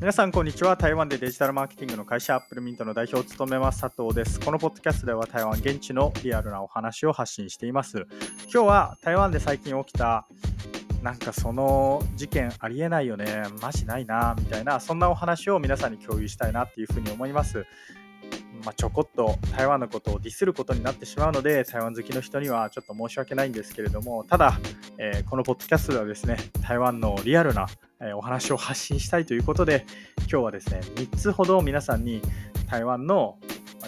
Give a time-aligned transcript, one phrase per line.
[0.00, 0.76] 皆さん、こんにちは。
[0.76, 4.40] 台湾でデジタルマーケティングの会社アップルミントの代表を務めます佐藤です。
[4.40, 8.06] このポッドキャストでは台湾現地のリアルなお話を発信しています。
[8.44, 10.26] 今日は台湾で最近起きた
[11.02, 17.66] なんかその事件ありえないよね、マジないな、みたいな、そんなお話を皆さんに共有したいなっていうふうに思います。
[18.64, 24.58] まあ、ちょこっと台湾のことをディスることになってしまうので、台湾好きの人にはちょっと申し訳ないんですけれども、ただ、
[24.96, 27.66] えー、このポッドキャストではですね、台湾のリアルな、
[28.00, 29.84] えお話を発信したいということで、
[30.20, 32.22] 今日はですね、3つほど皆さんに
[32.68, 33.38] 台湾の、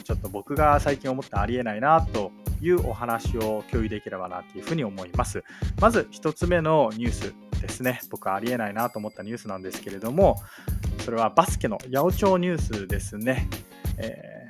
[0.05, 5.45] ちょっと僕が最近思ったありえないなというお話を共有できればなというふうに思います。
[5.81, 10.37] まず1つ目のニュースですね、僕はありえないなと思ったニュースなんですけれども、
[10.99, 13.49] それはバスケの八百長ニュースですね。
[13.99, 14.43] えー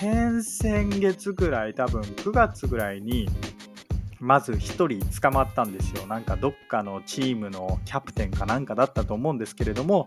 [0.00, 3.28] 先々月ぐらい、多分9月ぐらいに、
[4.20, 6.06] まず1人捕まったんですよ。
[6.06, 10.06] なんかどっかのチームのキャプテンかなんかだったと思うんですけれども、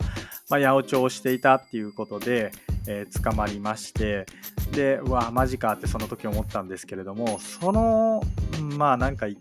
[0.49, 2.51] まあ、八百長をしていたっていうことで、
[2.87, 4.25] えー、捕まりまして、
[4.71, 8.21] で、うわ、マジかってその時思ったんですけれども、その、
[8.77, 9.37] まあなんか1、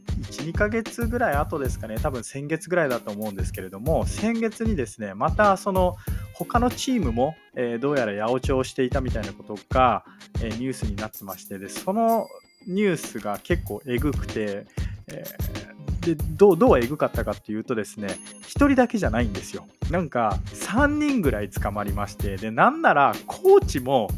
[0.51, 5.97] 2ヶ月ぐらい後ですかね、多分先月ぐらいだと思うんですけれども、先月にですね、またその、
[6.33, 10.05] 他のチームも、えー、どうやら八百長をしていたみたいなことが、
[10.43, 12.27] えー、ニュースになってましてでその
[12.67, 14.67] ニュースが結構えぐくて、
[15.09, 18.09] えー、でどうどうえぐかったかっていうとですね
[18.43, 19.67] 1人だけじゃないんですよ。
[19.91, 24.09] なんか3人ぐらい捕まりましてでなんならコーチも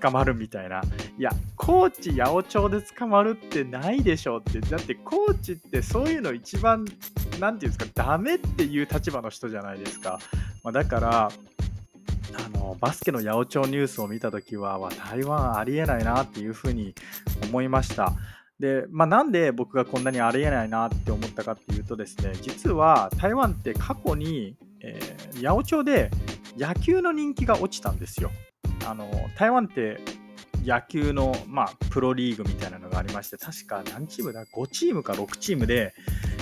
[0.00, 0.82] 捕まるみたいな。
[1.18, 4.60] いやコーチ八百長で捕まるってないでしょって。
[4.60, 6.84] だってコーチってそういうの一番
[7.38, 10.18] 何て言うんですかダメっていう立場の人じゃないですか、
[10.62, 11.32] まあ、だから
[12.80, 14.78] バスケの八百長ニュースを見たときは、
[15.10, 16.94] 台湾ありえないなっていうふうに
[17.48, 18.12] 思いました。
[18.58, 26.10] で、まあ、なんで僕がこんなにありえないなって思ったかっていうとですね、実は台湾って過去に、えー、八百長で
[26.56, 28.30] 野球の人気が落ちたんですよ。
[28.86, 30.00] あの台湾って
[30.64, 35.92] 野球の、まあ、プロリーグみたいなのがありまして、確か何チームだ ?5 チームか6チームで、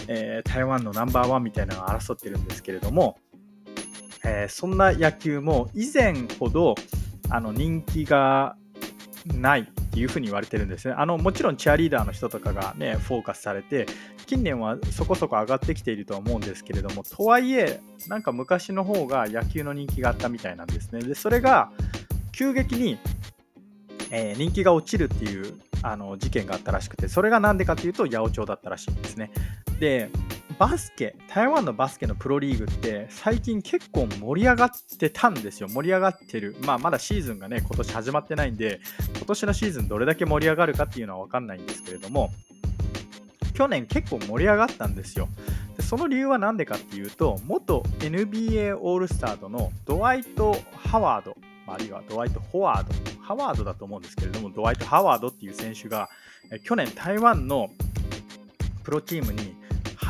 [0.08, 3.18] えー、台湾のナンバーワンみたいなのが争ってるんですけれども、
[4.30, 6.76] えー、そんな野球も以前ほど
[7.30, 8.56] あの人気が
[9.26, 10.94] ないっていうふうに言われてるんですね。
[10.96, 13.86] あのもちろんチアリーダーの人とかがね、フォーカスされて、
[14.26, 21.02] 近年はそこそこ上がってきているとは思うんですけれども、とはいえ、なんか昔の方が野球の人気があったみたいなんですね。
[21.02, 21.72] で、それが
[22.32, 22.98] 急激に、
[24.10, 29.32] えー、人気が落ちるっていうあの事件があったらしくて、それが何でかっていうと、八百長だったらしいんですね。
[29.80, 30.08] で、
[30.60, 35.70] バスケ、台湾のバスケのプロリーグって最近結構盛り上がってたんですよ。
[35.70, 36.54] 盛り上がってる。
[36.66, 38.78] まあまだシーズンがね、今年始まってないんで、
[39.16, 42.28] 今年のシーズンどれだけ盛り上がるかっていうのはわかんないんですけれども、
[43.54, 45.30] 去年結構盛り上がったんですよ。
[45.78, 51.38] でその理由は何でかっていうと、元 NBA オールスタードのドワイト・ハワード、
[51.68, 52.92] あるいはドワイト・ホワード、
[53.22, 56.10] ハワードだと思うんですけれども、ドワイト・ハワードっていう選手が、
[56.64, 57.70] 去年台湾の
[58.84, 59.58] プロチームに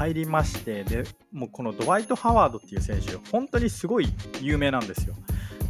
[0.00, 4.08] 入りましてでもうこのドワイト・ハワードっていう選手本当にすごい
[4.40, 5.14] 有名なんですよ。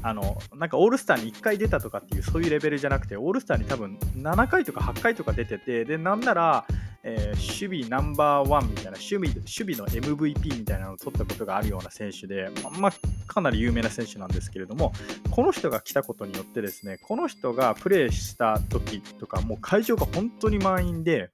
[0.03, 6.65] あのなんかオールスターに1回出たとかっていうそういうレベルじゃなくてオールスターに多分7回とか8回とか出ててでなんなら、
[7.03, 12.49] えー、守備ナンバーワンみたいな守備守備の MVP みたいなのを取ったことがあるような選手で、
[12.79, 12.93] まあ、
[13.27, 14.93] かなり有名な選手なんですけれども
[15.33, 21.31] この人が来たことによってですねこの人がプレーした時とかもう会場が本当に満員で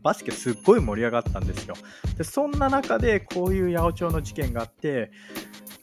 [0.00, 1.74] バスケすっごい盛り上がったんですよ。
[2.16, 5.10] でそんな中でこういう八百長の事件があって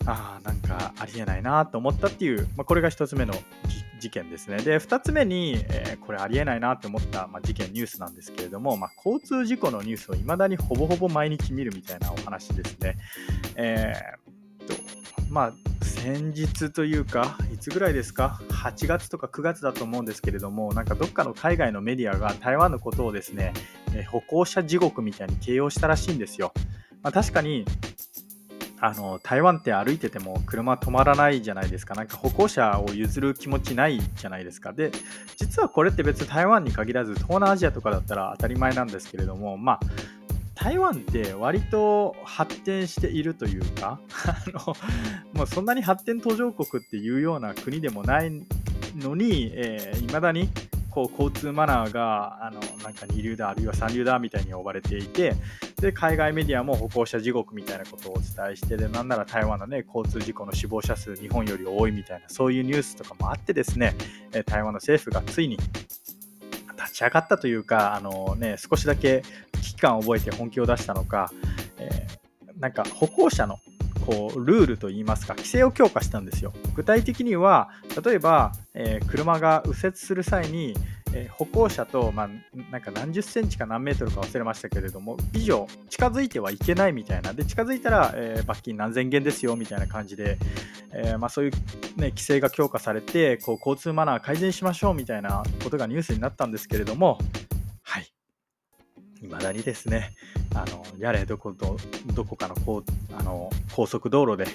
[0.05, 3.33] ああなんかありえないなと思ったっていう、まあ、これが1つ目の
[3.99, 4.57] 事件ですね。
[4.57, 12.97] で2つ目に、えー、これありえないなと思った、まあ、事件ニュースなんですけれども、まあ、交通事故のニュースを未だにほぼほぼ毎日見るみたいなお話ですね。
[13.55, 14.73] えー、と
[15.29, 15.70] まあ
[16.01, 23.53] 先日というか、いつぐらいですか、8月とか9月だと思うんですけれども、なんかどっかの海外のメディアが台湾のことをですね、
[23.93, 26.53] え歩行者地獄みたいに形容したらしいんですよ。
[27.03, 27.65] まあ、確かに
[28.79, 31.93] あの台湾って歩いてても車止まらないじゃないですか。
[31.93, 34.73] なんか歩行者を譲る気持ちないじゃないですか。
[34.73, 34.91] で、
[35.37, 39.79] 実はこれって別に台湾に限らず東南アジアとかだったら当たり前なんですけれども、まあ、
[40.61, 44.75] 台湾って割と発展しているというか、あの
[45.33, 48.31] もうそんなに発展途上国っていうような国でもない
[48.95, 50.49] のに、えー、だに
[50.91, 55.33] こう交通マナーがあのなんか二流だあるいは三流だみたいに呼ばれていて
[55.77, 63.95] で海外メディアも歩行者地獄みたいなことをお伝えしてでなんなら台湾の、ね、交通事故の死亡者数日本より多いみたいなそういうニュースとかもあってですね
[64.45, 65.57] 台湾の政府がついに
[66.81, 69.23] 立ち上がったというか、あのね、少しだけ
[69.61, 71.31] 危機感を覚えて本気を出したのか、
[71.77, 73.57] えー、なんか歩行者の
[74.05, 76.53] こうルールといいますか規制を強化したんですよ。
[76.75, 77.69] 具体的には
[78.03, 80.73] 例えば、えー、車が右折する際に、
[81.13, 82.29] えー、歩行者と、まあ、
[82.71, 90.37] なんか何十センチか何メートルか忘れましたけれども以上近づいてはいけないみたいなで近づいたら、えー、罰金何千元ですよみたいな感じで、
[90.93, 91.51] えまあ、そういう、
[91.99, 97.19] ね、規制が強化されてこう交通マナー改善しましょうみたいなことがニュースになったんですけれども
[99.31, 100.11] 未だにですね。
[100.53, 101.77] あのやれどこと
[102.13, 104.45] どこかのこうあの高速道路で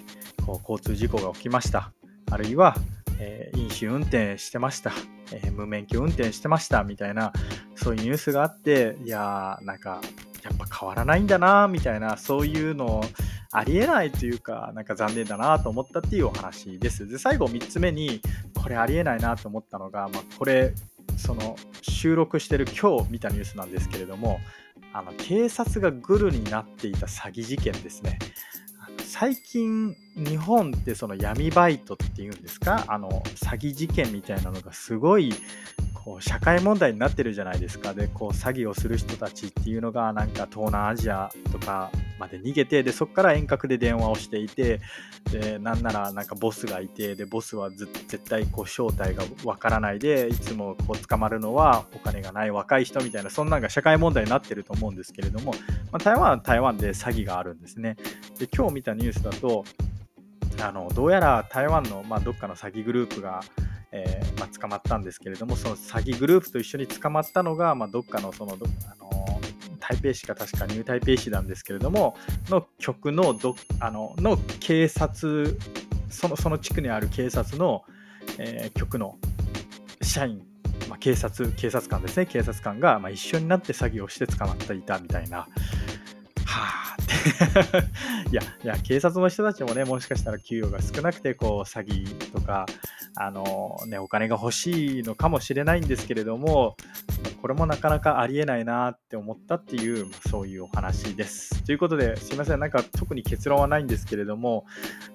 [0.44, 1.92] こう交通事故が起きました。
[2.30, 2.76] あるいは、
[3.18, 4.92] えー、飲酒運転してました、
[5.32, 6.84] えー、無免許運転してました。
[6.84, 7.32] みたいな
[7.74, 10.00] そういうニュースがあっていやーなんか
[10.42, 13.02] やっぱ変わらないんだなみたいなそういうの
[13.52, 17.08] ありえないというかなんか残念だなと思ったっていうお話です。
[17.08, 18.20] で最後3つ目に
[18.62, 20.74] これありえないなと思ったのが、まあ、これ
[21.16, 24.38] その収録してる今日見たニュースなんですけれども
[24.92, 28.18] あの警察がグルになっていた詐欺事件ですね。
[29.04, 32.84] 最近日本ってその闇バイトっていうんですか？
[32.88, 35.32] あの詐欺事件みたいなのがすごい
[35.94, 44.80] こう社会問題になってるじゃないですかでこう詐欺をする人たちっていうのがなんか東南アジアとかまで逃げてでそこから遠隔で電話をしていて
[45.30, 55.52] でなんならなんかボスがいてでボスは絶対こう正体がわからないでいつもこう捕まるのはお金がない若い人みたいなそんなんが社会問題になってると思うんですけれども、
[55.92, 57.96] まあ、台湾は台湾で詐欺があるんですね。
[58.38, 59.64] で今日見たニュースだと
[60.62, 63.42] あのどうやら台湾の、まあ、どっかの詐欺グループが
[63.92, 68.56] えー、まあ、捕まったんですけれども、その詐欺グループと一緒に捕まったのが、まあ、どっかのその、あ
[68.96, 69.15] の
[69.88, 72.16] 台北市か確かニュー台北市なんですけれども、
[72.48, 75.56] の局のどあのの警察、
[76.10, 77.84] そのその地区にある警察の、
[78.38, 79.16] えー、局の
[80.02, 80.42] 社員、
[80.88, 85.46] まあ、警察、警察官ですね、警察官が、まあ、一緒になって詐欺をして捕まっていたみたいな、は
[86.46, 86.96] あ。
[87.00, 87.06] っ
[88.26, 92.66] ていや、いや、警察の人たちもね、もしかしたら給与が少なくて、こう、詐欺とか、
[93.14, 96.76] あのね、お金が欲しいのかもしれないんですけれども、
[97.46, 101.62] これもなかなかありえないなって思ったっていう、そういうお話です。
[101.62, 104.64] ということで、すいません、なんか特に結論はないんですけれども、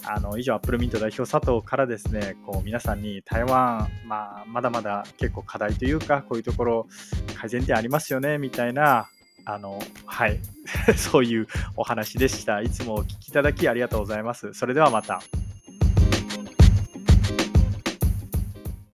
[0.06, 6.88] あの以上、アップルミント代表佐藤からですね、こう皆さんに台湾、まあ、まだまだ結構課題というか、こういうところ
[7.36, 9.10] 改善点ありますよね、みたいな
[9.44, 10.40] あの、はい、
[10.96, 12.62] そういうお話でした。
[12.62, 14.54] いつもお聞きいただきありがとうございます。
[14.54, 15.22] それではまた。